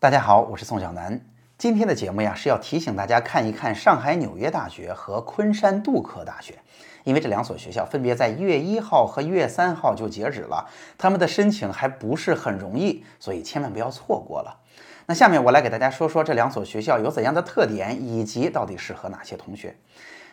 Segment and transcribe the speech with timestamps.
[0.00, 1.20] 大家好，我是宋小南。
[1.56, 6.54] 今天的节目呀是要提醒大家看一看上海纽约大学和昆山杜克大学，
[7.02, 10.64] 因为这两所学校分别在一月一号和一月三号就截止了，
[10.96, 14.60] 他们的申请还不是很容易，所以千万不要错过了。
[15.06, 19.74] 那下面我来给大家说说这两所学校有怎样的特点，以及到底适合哪些同学。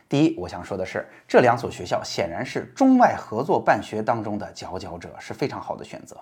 [0.08, 6.16] 第一，我想说的是，这两所学校显然是中外合作办学当中的佼佼者，是非常好的选择。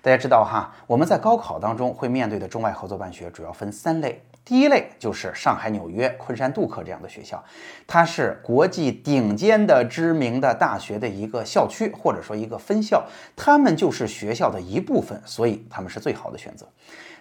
[0.00, 4.22] 大家知道哈，我们在高考当中会面对的中外合作办学主要分三类。
[4.44, 7.42] 第一类就是上海、纽约、昆山、杜克这样的学校，
[7.84, 16.64] 它是国际顶尖的知名的大学的一个校区或者说一个分校，他们就是学校的一部分，所以他们是最好的选择。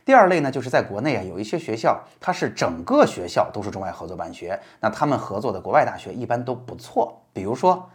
[0.05, 7.89] 第二类呢，就是在国内啊，有一些学校，它是整个学校都是中外合作办学，那他们合作的国外大大学一般都不错，比如说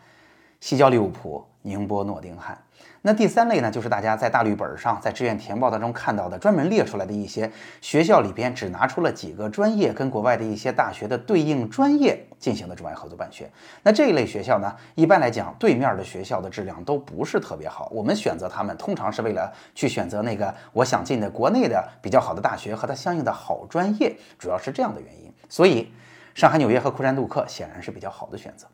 [0.58, 2.56] 西交利物浦、宁波诺丁汉。
[3.02, 7.50] 那第三类呢，就是大家在大绿本上、在志愿填报当中看到的，专门列出来的一些
[7.82, 13.50] 学校里边只拿出了几个专业跟国外的一些大学的对应专业进行的中外合作办学。
[13.82, 17.90] 那这一类学校呢，一般来讲，对面的学校的质量都不是特别好。
[17.92, 25.30] 我们选择他们，通常是为了去选择那个我想进的国内的比较好的大学和它相应的好专业，主要是这样的原因。
[25.48, 25.92] 所以，
[26.40, 28.66] 上海、纽约和库山、杜克显然是比较好的选择。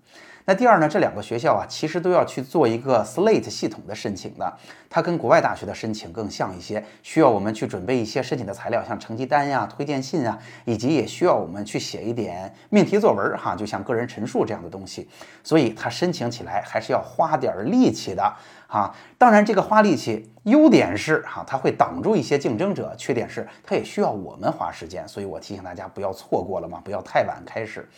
[0.48, 4.56] 那第二呢，这两个学校啊，其实都要去做一个 Slate 系统的申请的，
[4.88, 15.08] 它跟国外大学的申请更像一些，需要我们去准备一些申请的材料，像成绩单呀、推荐信啊，以及也需要我们去写一点命题作文哈，就像个人陈述这样的东西，
[15.42, 18.22] 所以它申请起来还是要花点力气的
[18.68, 18.94] 哈。
[19.18, 27.88] 当然，这个花力气，优点是哈，它会挡住一些竞争者；缺点是它也需要我们花时间，所以我提醒大家不要错过了嘛，不要太晚开始。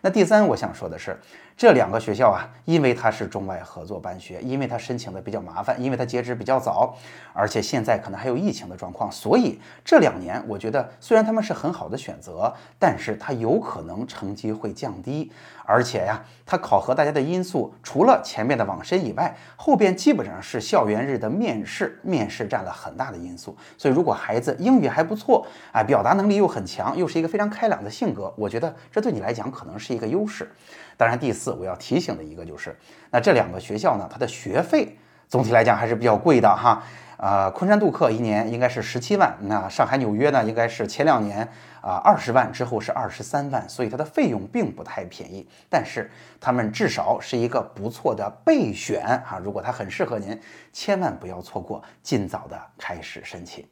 [0.00, 1.18] 那第三，我想说的是，
[1.56, 6.94] 这两个学校啊，因为它是中外合作办学，因为它申请的比较麻烦，因为它截止比较早，
[7.32, 15.32] 而且现在可能还有疫情的状况，所以这两年我觉得虽然他们是很好的选择，但是它有可能成绩会降低，
[15.64, 23.56] 而且呀，它考核大家的因素除了前面的网申以外，后边基本上是校园日的面试，面试占了很大的因素。
[23.78, 29.78] 所以如果孩子英语还不错，哎，表达能力又很强，又是一个非常开朗的性格，我觉得这对你来讲可能。
[29.78, 30.50] 是一个优势，
[30.96, 32.76] 当然，第四我要提提醒的一个就是，
[33.10, 34.94] 那这两个学校呢，它的学费
[35.26, 36.82] 总体来讲还是比较贵的哈。
[37.16, 41.48] 呃，昆山杜克一年应该是十七万，那上海纽约呢，应该是前两年
[41.80, 45.48] 啊二十万，之后是二十三万，所以它的费用并不太便宜。
[45.70, 50.38] 但是他们至少是一个不错的备选啊，如果它很适合您，
[50.74, 53.66] 千万不要错过，尽早的开始申请。